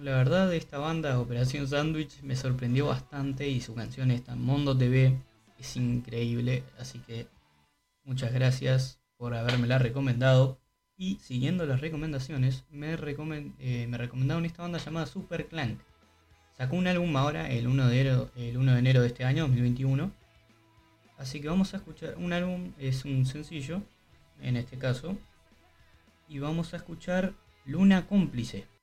La 0.05 0.17
verdad, 0.17 0.53
esta 0.53 0.77
banda 0.77 1.19
Operación 1.19 1.67
Sandwich 1.67 2.21
me 2.21 2.35
sorprendió 2.35 2.85
bastante 2.85 3.49
y 3.49 3.59
su 3.59 3.73
canción 3.73 4.11
esta 4.11 4.33
en 4.33 4.41
Mondo 4.43 4.77
TV 4.77 5.19
es 5.57 5.75
increíble, 5.77 6.63
así 6.77 6.99
que 6.99 7.25
muchas 8.03 8.31
gracias 8.31 8.99
por 9.17 9.33
habérmela 9.33 9.79
recomendado. 9.79 10.59
Y 10.95 11.15
siguiendo 11.23 11.65
las 11.65 11.81
recomendaciones, 11.81 12.65
me, 12.69 12.93
eh, 12.93 13.87
me 13.89 13.97
recomendaron 13.97 14.45
esta 14.45 14.61
banda 14.61 14.77
llamada 14.77 15.07
Super 15.07 15.47
Clank. 15.47 15.79
Sacó 16.55 16.75
un 16.75 16.85
álbum 16.85 17.17
ahora, 17.17 17.49
el 17.49 17.67
1 17.67 17.87
de 17.87 18.01
enero, 18.01 18.29
el 18.35 18.57
1 18.57 18.73
de, 18.73 18.77
enero 18.77 19.01
de 19.01 19.07
este 19.07 19.25
año, 19.25 19.47
2021. 19.47 20.11
Así 21.17 21.41
que 21.41 21.47
vamos 21.47 21.73
a 21.73 21.77
escuchar 21.77 22.13
un 22.17 22.31
álbum, 22.31 22.73
es 22.77 23.05
un 23.05 23.25
sencillo, 23.25 23.81
en 24.39 24.55
este 24.55 24.77
caso. 24.77 25.17
Y 26.29 26.37
vamos 26.37 26.75
a 26.75 26.77
escuchar 26.77 27.33
Luna 27.65 28.05
Cómplice. 28.05 28.74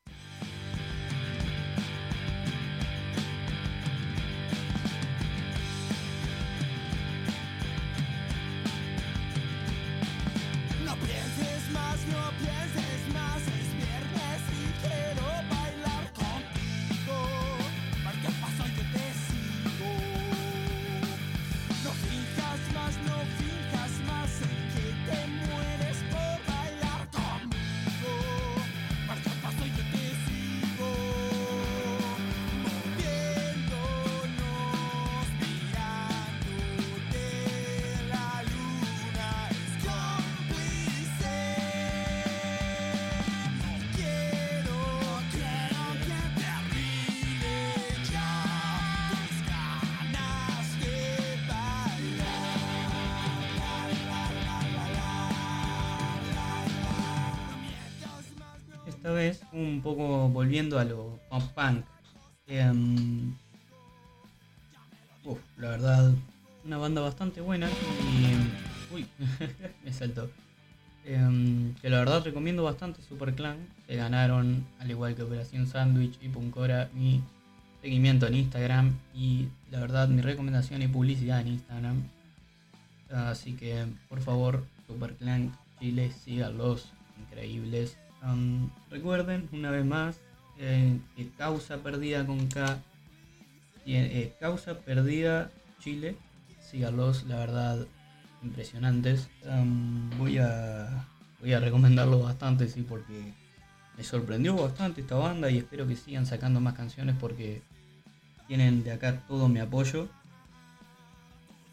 Un 59.53 59.81
poco 59.83 60.29
volviendo 60.29 60.79
a 60.79 60.85
lo 60.85 61.19
punk. 61.55 61.85
Uf, 65.25 65.39
la 65.57 65.69
verdad, 65.71 66.13
una 66.65 66.79
banda 66.79 67.01
bastante 67.01 67.41
buena 67.41 67.69
y... 67.69 68.95
Uy, 68.95 69.07
me 69.85 69.93
saltó. 69.93 70.31
Em, 71.05 71.75
que 71.77 71.91
la 71.91 71.99
verdad 71.99 72.25
recomiendo 72.25 72.63
bastante 72.63 73.03
Super 73.03 73.35
Clan. 73.35 73.57
Se 73.87 73.97
ganaron, 73.97 74.67
al 74.79 74.91
igual 74.91 75.15
que 75.15 75.23
Operación 75.23 75.67
Sandwich 75.67 76.19
y 76.21 76.29
Punkora, 76.29 76.91
mi 76.95 77.23
seguimiento 77.81 78.27
en 78.27 78.35
Instagram. 78.35 78.99
Y 79.15 79.49
la 79.71 79.81
verdad, 79.81 80.09
mi 80.09 80.23
recomendación 80.23 80.83
y 80.83 80.89
publicidad 80.89 81.41
en 81.41 81.49
Instagram. 81.49 82.03
Así 83.11 83.55
que, 83.55 83.87
por 84.09 84.21
favor, 84.21 84.65
Super 84.87 85.15
Clan 85.17 85.57
Chile, 85.79 86.11
síganlos. 86.25 86.93
Increíbles. 87.19 87.97
Recuerden, 88.91 89.49
una 89.53 89.71
vez 89.71 89.85
más, 89.85 90.21
eh, 90.59 90.99
que 91.17 91.29
Causa 91.31 91.79
Perdida 91.79 92.25
con 92.27 92.47
K. 92.49 92.79
tiene- 93.85 94.19
eh, 94.21 94.35
Causa 94.39 94.79
Perdida 94.79 95.51
Chile. 95.81 96.17
Síganlos, 96.61 97.25
la 97.25 97.37
verdad, 97.37 97.87
impresionantes. 98.43 99.29
Voy 100.19 100.39
a 100.39 101.07
voy 101.41 101.53
a 101.53 101.59
recomendarlo 101.59 102.21
bastante, 102.21 102.69
sí, 102.69 102.83
porque 102.83 103.35
me 103.99 104.05
sorprendió 104.05 104.55
bastante 104.55 105.01
esta 105.01 105.17
banda 105.17 105.51
y 105.51 105.59
espero 105.59 105.89
que 105.89 105.97
sigan 105.97 106.25
sacando 106.25 106.61
más 106.61 106.75
canciones 106.75 107.17
porque 107.19 107.63
tienen 108.47 108.85
de 108.85 108.93
acá 108.93 109.25
todo 109.27 109.49
mi 109.49 109.59
apoyo. 109.59 110.09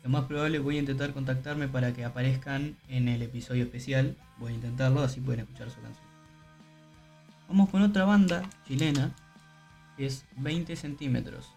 Lo 0.04 0.10
más 0.10 0.26
probable 0.26 0.58
voy 0.58 0.78
a 0.78 0.80
intentar 0.80 1.14
contactarme 1.14 1.68
para 1.68 1.94
que 1.94 2.04
aparezcan 2.04 2.76
en 2.88 3.08
el 3.08 3.22
episodio 3.22 3.66
especial. 3.66 4.16
Voy 4.40 4.54
a 4.54 4.56
intentarlo, 4.56 5.02
así 5.02 5.20
pueden 5.22 5.42
escuchar 5.42 5.70
su 5.70 5.80
canción. 5.82 6.09
Vamos 7.50 7.70
con 7.72 7.82
otra 7.82 8.06
banda 8.06 8.48
chilena 8.68 9.12
que 9.98 10.06
es 10.06 10.24
20 10.38 10.76
centímetros. 10.76 11.52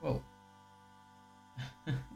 Wow. 0.00 0.22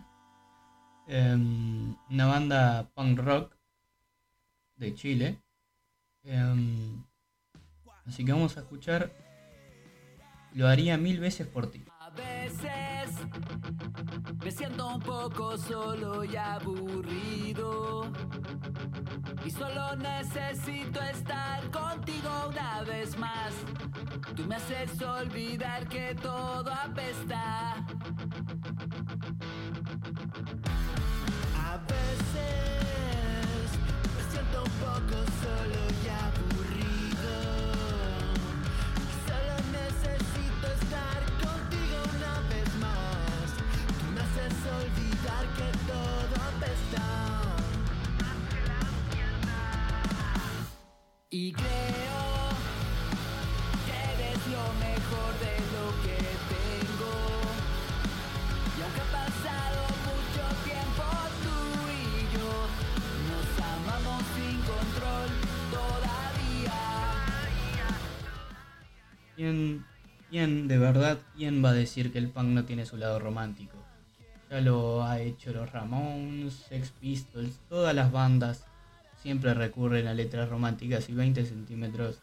Em, 1.08 1.94
una 2.08 2.26
banda 2.26 2.88
punk 2.94 3.18
rock 3.18 3.56
de 4.76 4.94
Chile. 4.94 5.40
Em, 6.22 7.04
así 8.06 8.24
que 8.24 8.32
vamos 8.32 8.56
a 8.56 8.60
escuchar 8.60 9.12
Lo 10.52 10.66
haría 10.66 10.96
mil 10.96 11.20
veces 11.20 11.46
por 11.46 11.70
ti. 11.70 11.84
A 12.00 12.10
veces 12.10 13.10
me 14.42 14.50
siento 14.50 14.86
un 14.86 15.00
poco 15.00 15.58
solo 15.58 16.24
y 16.24 16.36
aburrido. 16.36 18.12
Y 19.46 19.50
solo 19.52 19.94
necesito 19.94 21.00
estar 21.02 21.70
contigo 21.70 22.48
una 22.48 22.82
vez 22.82 23.16
más. 23.16 23.54
Tú 24.34 24.44
me 24.44 24.56
haces 24.56 25.00
olvidar 25.00 25.86
que 25.86 26.16
todo 26.20 26.68
apesta. 26.72 27.74
A 31.64 31.76
veces 31.92 32.58
me 34.16 34.22
siento 34.32 34.64
un 34.64 34.74
poco 34.82 35.16
solo 35.40 35.80
y 36.02 36.08
aburrido. 36.26 37.36
Solo 39.28 39.54
necesito 39.70 40.66
estar 40.82 41.22
contigo 41.44 41.98
una 42.16 42.34
vez 42.48 42.68
más. 42.80 43.46
Tú 43.96 44.06
me 44.12 44.20
haces 44.22 44.56
olvidar 44.82 45.46
que 45.54 45.70
todo 45.86 46.34
apesta. 46.50 47.35
Y 51.38 51.52
creo 51.52 51.66
que 53.84 53.92
eres 53.92 54.40
lo 54.56 54.64
mejor 54.86 55.32
de 55.44 55.54
lo 55.74 55.86
que 56.02 56.16
tengo. 56.54 57.14
Y 58.72 58.78
aunque 58.80 59.02
ha 59.02 59.10
pasado 59.12 59.80
mucho 60.08 60.44
tiempo, 60.64 61.04
tú 61.44 61.56
y 61.92 62.04
yo 62.32 62.50
nos 63.28 63.48
amamos 63.74 64.22
sin 64.34 64.56
control 64.62 65.28
todavía. 65.70 66.80
¿Quién, 69.36 69.84
quién, 70.30 70.68
de 70.68 70.78
verdad, 70.78 71.18
quién 71.36 71.62
va 71.62 71.68
a 71.68 71.74
decir 71.74 72.12
que 72.12 72.18
el 72.18 72.30
punk 72.30 72.48
no 72.48 72.64
tiene 72.64 72.86
su 72.86 72.96
lado 72.96 73.18
romántico? 73.18 73.76
Ya 74.48 74.62
lo 74.62 75.04
ha 75.04 75.20
hecho 75.20 75.52
los 75.52 75.70
Ramones, 75.70 76.54
Sex 76.66 76.92
Pistols, 76.98 77.58
todas 77.68 77.94
las 77.94 78.10
bandas 78.10 78.64
siempre 79.22 79.54
recurren 79.54 80.06
a 80.06 80.14
letras 80.14 80.48
románticas 80.48 81.08
y 81.08 81.14
20 81.14 81.44
centímetros 81.46 82.20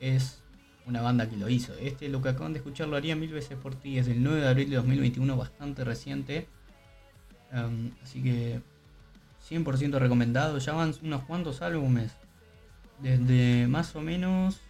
es 0.00 0.42
una 0.86 1.00
banda 1.00 1.28
que 1.28 1.36
lo 1.36 1.48
hizo. 1.48 1.74
Este, 1.74 2.08
lo 2.08 2.20
que 2.22 2.30
acaban 2.30 2.52
de 2.52 2.58
escuchar, 2.58 2.88
lo 2.88 2.96
haría 2.96 3.16
mil 3.16 3.32
veces 3.32 3.56
por 3.56 3.74
ti, 3.74 3.98
es 3.98 4.06
del 4.06 4.22
9 4.22 4.40
de 4.40 4.48
abril 4.48 4.70
de 4.70 4.76
2021, 4.76 5.36
bastante 5.36 5.84
reciente. 5.84 6.48
Um, 7.52 7.90
así 8.02 8.22
que 8.22 8.60
100% 9.48 9.98
recomendado. 9.98 10.58
Ya 10.58 10.72
van 10.72 10.94
unos 11.02 11.24
cuantos 11.24 11.62
álbumes. 11.62 12.12
Desde 12.98 13.66
más 13.68 13.94
o 13.96 14.00
menos... 14.00 14.60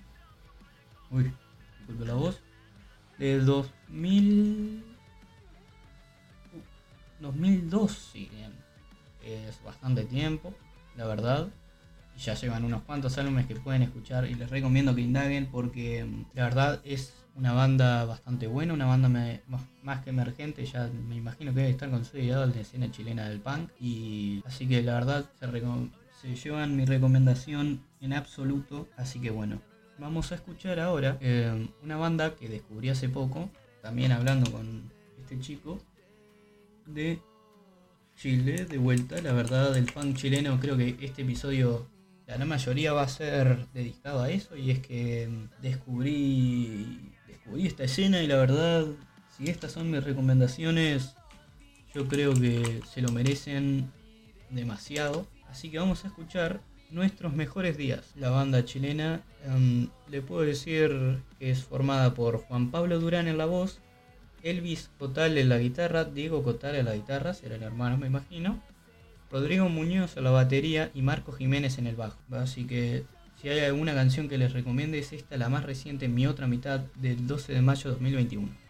Uy, 1.11 1.33
disculpe 1.79 2.05
la 2.07 2.15
voz. 2.15 2.41
De 3.19 3.39
2000... 3.39 4.85
uh, 6.53 7.23
2002 7.23 7.93
siguen. 7.93 8.53
Es 9.23 9.63
bastante 9.63 10.05
tiempo, 10.05 10.55
la 10.97 11.07
verdad. 11.07 11.49
Y 12.17 12.21
ya 12.21 12.35
llevan 12.35 12.65
unos 12.65 12.83
cuantos 12.83 13.17
álbumes 13.19 13.47
que 13.47 13.57
pueden 13.57 13.83
escuchar 13.83 14.27
y 14.29 14.35
les 14.35 14.51
recomiendo 14.51 14.95
que 14.95 15.01
indaguen 15.01 15.47
porque 15.47 16.05
mm, 16.05 16.25
la 16.35 16.45
verdad 16.45 16.81
es 16.85 17.15
una 17.35 17.53
banda 17.53 18.05
bastante 18.05 18.47
buena, 18.47 18.75
una 18.75 18.87
banda 18.87 19.09
más, 19.83 20.05
que 20.05 20.11
emergente, 20.11 20.65
ya 20.67 20.91
me 21.09 21.17
imagino 21.17 21.53
que 21.55 21.61
debe 21.61 21.71
estar 21.71 21.91
consolidado 21.91 22.45
en 22.45 22.51
la 22.51 22.61
escena 22.61 22.91
chilena 22.91 23.29
del 23.29 23.41
punk 23.41 23.71
y 23.81 24.43
así 24.47 24.69
que 24.69 24.83
la 24.83 24.95
verdad 24.95 25.25
se, 26.21 26.35
llevan 26.35 26.77
mi 26.77 26.85
recomendación 26.85 27.81
en 28.01 28.13
absoluto, 28.13 28.87
así 28.99 29.19
que 29.19 29.31
bueno, 29.31 29.63
vamos 29.99 30.31
a 30.33 30.35
escuchar 30.35 30.79
ahora 30.79 31.17
eh, 31.23 31.69
una 31.83 31.97
banda 31.97 32.37
que 32.37 32.49
descubrí 32.49 32.91
hace 32.91 33.09
poco, 33.09 33.49
también 33.81 34.13
hablando 34.13 34.51
con 34.53 34.91
este 35.19 35.41
chico, 35.41 35.81
de 36.87 37.19
Chile 38.17 38.67
de 38.67 38.79
vuelta. 38.79 39.21
La 39.21 39.33
verdad, 39.33 39.77
el 39.77 39.87
punk 39.87 40.17
chileno, 40.17 40.59
creo 40.61 40.77
que 40.77 40.97
este 41.01 41.23
episodio, 41.23 41.87
la 42.39 42.45
mayoría 42.45 42.93
va 42.93 43.03
a 43.03 43.09
ser 43.09 43.67
dedicado 43.73 44.23
a 44.23 44.31
eso. 44.31 44.57
Y 44.57 44.71
es 44.71 44.81
que 44.81 45.29
mm, 45.29 45.63
descubrí, 45.63 47.13
descubrí 47.27 47.67
esta 47.67 47.85
escena 47.85 48.23
y 48.23 48.27
la 48.27 48.37
verdad, 48.37 48.87
si 49.37 49.49
estas 49.51 49.73
son 49.73 49.91
mis 49.91 50.05
recomendaciones, 50.05 51.15
yo 51.95 52.09
creo 52.09 52.35
que 52.35 52.81
se 52.93 53.03
lo 53.03 53.11
merecen 53.11 53.91
demasiado. 54.51 55.27
Así 55.51 55.71
que 55.71 55.79
vamos 55.79 56.05
a 56.05 56.09
escuchar 56.09 56.61
nuestros 56.91 57.35
mejores 57.35 57.77
días. 57.77 58.13
La 58.17 58.31
banda 58.31 58.65
chilena, 58.65 59.23
em, 59.45 59.89
le 60.09 60.23
puedo 60.23 60.43
decir 60.43 61.19
que 61.39 61.51
es 61.51 61.63
formada 61.65 62.15
por 62.15 62.39
Juan 62.39 62.71
Pablo 62.71 63.01
Durán 63.01 63.29
en 63.29 63.39
la 63.39 63.47
voz, 63.47 63.81
Elvis 64.43 64.91
Cotal 64.99 65.39
en 65.39 65.49
la 65.49 65.59
guitarra, 65.59 66.05
Diego 66.05 66.43
Cotal 66.43 66.77
en 66.77 66.87
la 66.87 66.95
guitarra, 66.95 67.33
serán 67.35 67.63
hermanos 67.63 67.99
me 67.99 68.07
imagino, 68.07 68.61
Rodrigo 69.33 69.71
Muñoz 69.71 70.19
en 70.19 70.25
la 70.25 70.31
batería 70.31 70.91
y 70.95 71.01
Marco 71.01 71.33
Jiménez 71.33 71.79
en 71.79 71.87
el 71.87 71.97
bajo. 71.97 72.19
Así 72.33 72.65
que 72.67 73.05
si 73.41 73.49
hay 73.49 73.61
alguna 73.61 73.95
canción 73.95 74.29
que 74.29 74.37
les 74.37 74.53
recomiende 74.53 74.99
es 74.99 75.15
esta, 75.15 75.39
la 75.39 75.49
más 75.49 75.65
reciente, 75.65 76.07
Mi 76.07 76.27
Otra 76.27 76.47
Mitad, 76.47 76.81
del 76.97 77.27
12 77.27 77.55
de 77.55 77.63
mayo 77.63 77.85
de 77.85 77.91
2021. 77.91 78.62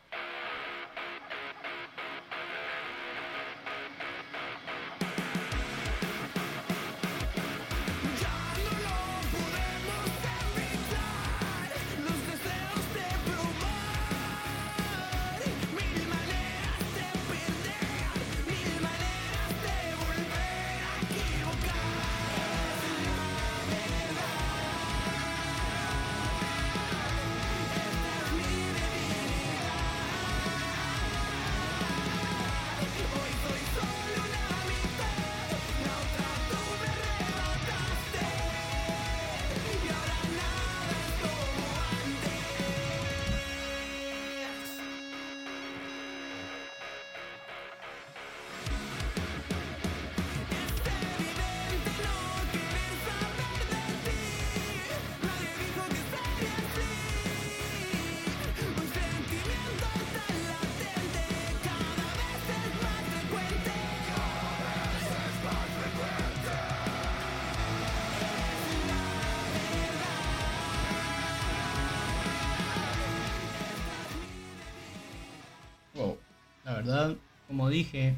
Como 77.52 77.68
dije, 77.68 78.16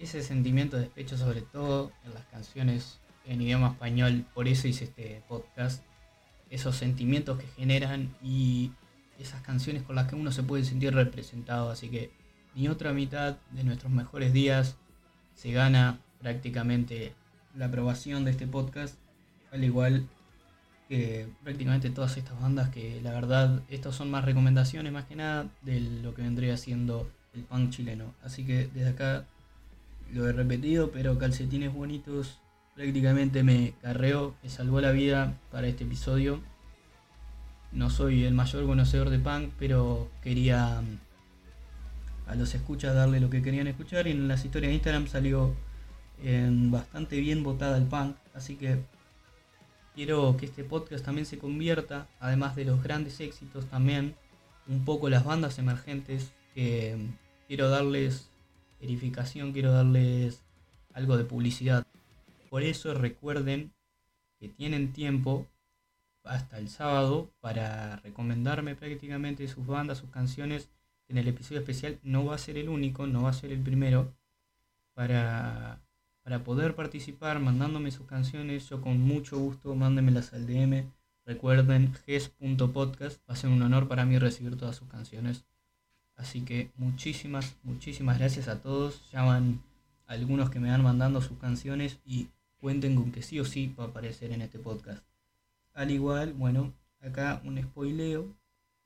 ese 0.00 0.20
sentimiento 0.20 0.76
de 0.76 0.82
despecho 0.82 1.16
sobre 1.16 1.42
todo 1.42 1.92
en 2.04 2.12
las 2.12 2.24
canciones 2.24 2.98
en 3.24 3.40
idioma 3.40 3.68
español, 3.68 4.26
por 4.34 4.48
eso 4.48 4.66
hice 4.66 4.82
este 4.82 5.22
podcast, 5.28 5.84
esos 6.50 6.74
sentimientos 6.74 7.38
que 7.38 7.46
generan 7.46 8.12
y 8.20 8.72
esas 9.20 9.42
canciones 9.42 9.84
con 9.84 9.94
las 9.94 10.08
que 10.08 10.16
uno 10.16 10.32
se 10.32 10.42
puede 10.42 10.64
sentir 10.64 10.92
representado, 10.92 11.70
así 11.70 11.88
que 11.88 12.10
ni 12.56 12.66
otra 12.66 12.92
mitad 12.92 13.36
de 13.52 13.62
nuestros 13.62 13.92
mejores 13.92 14.32
días 14.32 14.76
se 15.36 15.52
gana 15.52 16.00
prácticamente 16.20 17.14
la 17.54 17.66
aprobación 17.66 18.24
de 18.24 18.32
este 18.32 18.48
podcast, 18.48 18.98
al 19.52 19.62
igual 19.62 20.08
que 20.88 21.28
prácticamente 21.44 21.90
todas 21.90 22.16
estas 22.16 22.40
bandas 22.40 22.70
que 22.70 23.00
la 23.02 23.12
verdad 23.12 23.62
estas 23.68 23.94
son 23.94 24.10
más 24.10 24.24
recomendaciones 24.24 24.92
más 24.92 25.04
que 25.04 25.14
nada 25.14 25.46
de 25.62 25.78
lo 25.78 26.12
que 26.12 26.22
vendría 26.22 26.56
siendo 26.56 27.08
el 27.34 27.42
punk 27.42 27.70
chileno. 27.70 28.14
Así 28.22 28.44
que 28.44 28.68
desde 28.68 28.90
acá 28.90 29.24
lo 30.12 30.28
he 30.28 30.32
repetido, 30.32 30.90
pero 30.90 31.18
Calcetines 31.18 31.72
Bonitos 31.72 32.38
prácticamente 32.74 33.42
me 33.42 33.74
carreó, 33.82 34.34
me 34.42 34.48
salvó 34.48 34.80
la 34.80 34.92
vida 34.92 35.34
para 35.50 35.66
este 35.66 35.84
episodio. 35.84 36.40
No 37.72 37.90
soy 37.90 38.24
el 38.24 38.34
mayor 38.34 38.66
conocedor 38.66 39.10
de 39.10 39.18
punk, 39.18 39.50
pero 39.58 40.08
quería 40.22 40.80
mm, 40.80 42.30
a 42.30 42.34
los 42.34 42.54
escuchas 42.54 42.94
darle 42.94 43.20
lo 43.20 43.30
que 43.30 43.42
querían 43.42 43.66
escuchar 43.66 44.06
y 44.06 44.12
en 44.12 44.28
las 44.28 44.44
historias 44.44 44.70
de 44.70 44.74
Instagram 44.74 45.06
salió 45.08 45.54
en 46.22 46.70
bastante 46.70 47.18
bien 47.20 47.42
votada 47.42 47.76
el 47.76 47.84
punk, 47.84 48.16
así 48.34 48.56
que 48.56 48.82
quiero 49.94 50.36
que 50.36 50.46
este 50.46 50.64
podcast 50.64 51.04
también 51.04 51.26
se 51.26 51.38
convierta, 51.38 52.06
además 52.20 52.56
de 52.56 52.64
los 52.64 52.82
grandes 52.82 53.20
éxitos 53.20 53.66
también, 53.66 54.14
un 54.66 54.84
poco 54.84 55.08
las 55.08 55.24
bandas 55.24 55.58
emergentes 55.58 56.32
quiero 57.46 57.68
darles 57.68 58.30
verificación, 58.80 59.52
quiero 59.52 59.72
darles 59.72 60.42
algo 60.92 61.16
de 61.16 61.24
publicidad. 61.24 61.86
Por 62.50 62.62
eso 62.62 62.94
recuerden 62.94 63.72
que 64.40 64.48
tienen 64.48 64.92
tiempo 64.92 65.46
hasta 66.24 66.58
el 66.58 66.68
sábado 66.68 67.30
para 67.40 67.96
recomendarme 67.96 68.74
prácticamente 68.74 69.46
sus 69.48 69.66
bandas, 69.66 69.98
sus 69.98 70.10
canciones. 70.10 70.68
En 71.08 71.16
el 71.16 71.28
episodio 71.28 71.60
especial 71.60 71.98
no 72.02 72.26
va 72.26 72.34
a 72.34 72.38
ser 72.38 72.58
el 72.58 72.68
único, 72.68 73.06
no 73.06 73.22
va 73.22 73.30
a 73.30 73.34
ser 73.34 73.52
el 73.52 73.60
primero. 73.60 74.12
Para, 74.94 75.80
para 76.22 76.42
poder 76.42 76.74
participar 76.74 77.38
mandándome 77.38 77.90
sus 77.92 78.06
canciones, 78.06 78.68
yo 78.68 78.80
con 78.80 79.00
mucho 79.00 79.38
gusto 79.38 79.74
mándenmelas 79.74 80.32
al 80.32 80.46
DM. 80.46 80.90
Recuerden, 81.24 81.94
ges.podcast. 82.04 83.20
Va 83.28 83.34
a 83.34 83.36
ser 83.36 83.50
un 83.50 83.62
honor 83.62 83.86
para 83.86 84.04
mí 84.04 84.18
recibir 84.18 84.56
todas 84.56 84.76
sus 84.76 84.88
canciones. 84.88 85.44
Así 86.18 86.42
que 86.42 86.70
muchísimas, 86.76 87.56
muchísimas 87.62 88.18
gracias 88.18 88.48
a 88.48 88.60
todos. 88.60 89.10
Ya 89.12 89.22
van 89.22 89.62
algunos 90.06 90.50
que 90.50 90.60
me 90.60 90.70
van 90.70 90.82
mandando 90.82 91.22
sus 91.22 91.38
canciones 91.38 91.98
y 92.04 92.28
cuenten 92.58 92.96
con 92.96 93.12
que 93.12 93.22
sí 93.22 93.40
o 93.40 93.44
sí 93.46 93.74
va 93.78 93.84
a 93.84 93.88
aparecer 93.88 94.32
en 94.32 94.42
este 94.42 94.58
podcast. 94.58 95.02
Al 95.74 95.90
igual, 95.90 96.34
bueno, 96.34 96.74
acá 97.00 97.40
un 97.44 97.62
spoileo. 97.62 98.36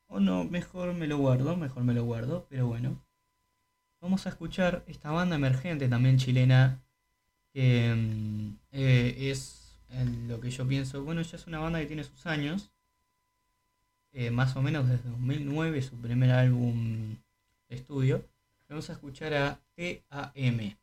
O 0.08 0.20
no, 0.20 0.44
mejor 0.44 0.94
me 0.94 1.08
lo 1.08 1.18
guardo, 1.18 1.56
mejor 1.56 1.84
me 1.84 1.94
lo 1.94 2.04
guardo, 2.04 2.46
pero 2.50 2.66
bueno. 2.68 3.02
Vamos 4.00 4.26
a 4.26 4.30
escuchar 4.30 4.84
esta 4.86 5.10
banda 5.10 5.36
emergente 5.36 5.88
también 5.88 6.18
chilena. 6.18 6.82
Que 7.52 7.94
mm, 7.94 8.58
eh, 8.72 9.30
es 9.30 9.78
lo 10.28 10.40
que 10.40 10.50
yo 10.50 10.66
pienso. 10.68 11.02
Bueno, 11.04 11.22
ya 11.22 11.36
es 11.36 11.46
una 11.46 11.60
banda 11.60 11.80
que 11.80 11.86
tiene 11.86 12.04
sus 12.04 12.26
años. 12.26 12.70
eh, 14.12 14.30
más 14.30 14.56
o 14.56 14.62
menos 14.62 14.88
desde 14.88 15.08
2009, 15.10 15.82
su 15.82 15.96
primer 15.96 16.30
álbum 16.32 17.16
estudio. 17.74 18.24
Vamos 18.68 18.90
a 18.90 18.94
escuchar 18.94 19.34
a 19.34 19.60
TAM. 19.76 20.76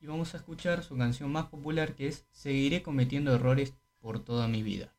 Y 0.00 0.06
vamos 0.06 0.34
a 0.34 0.38
escuchar 0.38 0.82
su 0.82 0.96
canción 0.96 1.30
más 1.30 1.46
popular 1.46 1.94
que 1.94 2.08
es 2.08 2.26
Seguiré 2.32 2.82
cometiendo 2.82 3.34
errores 3.34 3.74
por 4.00 4.18
toda 4.18 4.48
mi 4.48 4.62
vida. 4.62 4.92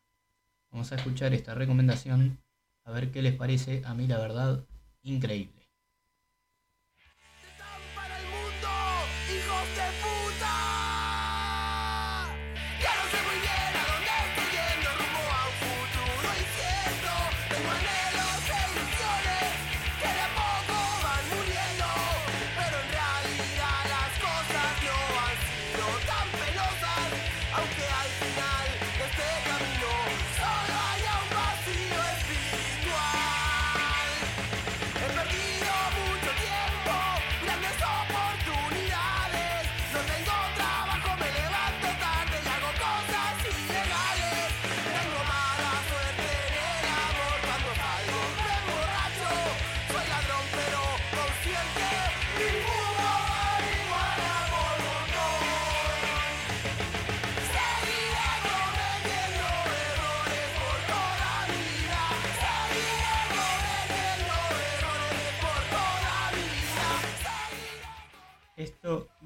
Vamos 0.72 0.92
a 0.92 0.96
escuchar 0.96 1.34
esta 1.34 1.54
recomendación, 1.54 2.40
a 2.84 2.92
ver 2.92 3.12
qué 3.12 3.22
les 3.22 3.36
parece. 3.36 3.82
A 3.86 3.94
mí 3.94 4.08
la 4.08 4.18
verdad, 4.18 4.66
increíble. 5.02 5.63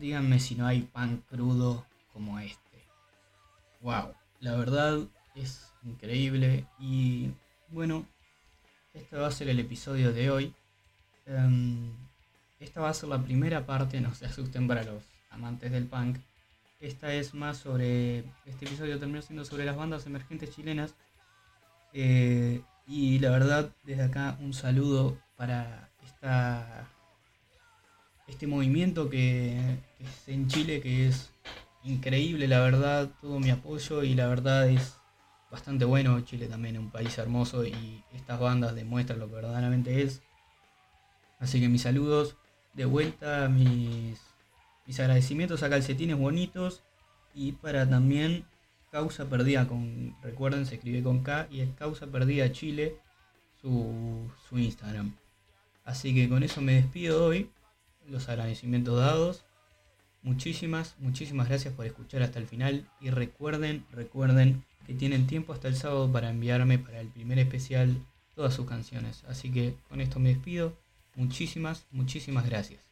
Díganme 0.07 0.39
si 0.39 0.55
no 0.55 0.65
hay 0.65 0.83
pan 0.83 1.21
crudo 1.29 1.85
como 2.13 2.39
este. 2.39 2.77
Wow, 3.81 4.13
la 4.39 4.55
verdad 4.55 4.99
es 5.35 5.73
increíble 5.83 6.65
y 6.79 7.31
bueno, 7.67 8.05
este 8.93 9.17
va 9.17 9.27
a 9.27 9.31
ser 9.31 9.49
el 9.49 9.59
episodio 9.59 10.13
de 10.13 10.31
hoy. 10.31 10.53
Em, 11.25 11.91
esta 12.57 12.79
va 12.79 12.87
a 12.87 12.93
ser 12.93 13.09
la 13.09 13.21
primera 13.21 13.65
parte, 13.65 13.99
no 13.99 14.15
se 14.15 14.27
asusten 14.27 14.65
para 14.65 14.85
los 14.85 15.03
amantes 15.29 15.73
del 15.73 15.87
punk. 15.87 16.19
Esta 16.79 17.13
es 17.13 17.33
más 17.33 17.57
sobre, 17.57 18.19
este 18.45 18.63
episodio 18.65 18.99
terminó 18.99 19.21
siendo 19.21 19.43
sobre 19.43 19.65
las 19.65 19.75
bandas 19.75 20.05
emergentes 20.05 20.55
chilenas. 20.55 20.95
Eh, 21.91 22.61
y 22.87 23.19
la 23.19 23.31
verdad, 23.31 23.75
desde 23.83 24.03
acá 24.03 24.37
un 24.39 24.53
saludo 24.53 25.17
para 25.35 25.89
esta 26.01 26.87
este 28.27 28.45
movimiento 28.45 29.09
que, 29.09 29.57
es 29.99 30.27
en 30.27 30.47
Chile, 30.47 30.81
que 30.81 31.07
es 31.07 31.29
increíble, 31.83 32.47
la 32.47 32.59
verdad, 32.59 33.09
todo 33.21 33.39
mi 33.39 33.49
apoyo 33.49 34.03
y 34.03 34.13
la 34.13 34.27
verdad 34.27 34.69
es 34.69 34.97
bastante 35.49 35.85
bueno. 35.85 36.19
Chile 36.21 36.47
también 36.47 36.75
es 36.75 36.81
un 36.81 36.91
país 36.91 37.17
hermoso 37.17 37.65
y 37.65 38.03
estas 38.13 38.39
bandas 38.39 38.75
demuestran 38.75 39.19
lo 39.19 39.27
que 39.27 39.35
verdaderamente 39.35 40.01
es. 40.01 40.21
Así 41.39 41.59
que 41.59 41.69
mis 41.69 41.83
saludos, 41.83 42.35
de 42.73 42.85
vuelta 42.85 43.47
mis, 43.47 44.19
mis 44.85 44.99
agradecimientos 44.99 45.63
a 45.63 45.69
Calcetines 45.69 46.17
Bonitos 46.17 46.83
y 47.33 47.53
para 47.53 47.89
también 47.89 48.45
Causa 48.91 49.29
Perdida, 49.29 49.67
con, 49.67 50.15
recuerden 50.21 50.65
se 50.65 50.75
escribe 50.75 51.03
con 51.03 51.23
K 51.23 51.47
y 51.51 51.61
es 51.61 51.69
Causa 51.75 52.07
Perdida 52.07 52.51
Chile, 52.51 52.97
su, 53.61 54.29
su 54.49 54.57
Instagram. 54.57 55.15
Así 55.85 56.13
que 56.13 56.27
con 56.27 56.43
eso 56.43 56.61
me 56.61 56.73
despido 56.73 57.23
hoy 57.25 57.49
los 58.07 58.29
agradecimientos 58.29 58.99
dados. 58.99 59.45
Muchísimas, 60.21 60.95
muchísimas 60.99 61.47
gracias 61.47 61.73
por 61.73 61.85
escuchar 61.85 62.23
hasta 62.23 62.39
el 62.39 62.47
final 62.47 62.89
y 62.99 63.09
recuerden, 63.09 63.85
recuerden 63.91 64.63
que 64.85 64.93
tienen 64.93 65.27
tiempo 65.27 65.53
hasta 65.53 65.67
el 65.67 65.75
sábado 65.75 66.11
para 66.11 66.29
enviarme 66.29 66.79
para 66.79 66.99
el 66.99 67.07
primer 67.09 67.39
especial 67.39 68.05
todas 68.35 68.53
sus 68.53 68.65
canciones. 68.65 69.23
Así 69.27 69.51
que 69.51 69.75
con 69.89 70.01
esto 70.01 70.19
me 70.19 70.29
despido. 70.29 70.77
Muchísimas, 71.15 71.85
muchísimas 71.91 72.45
gracias. 72.45 72.86